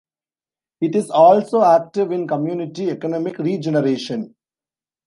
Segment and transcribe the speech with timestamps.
[0.81, 4.33] It is also active in community economic regeneration.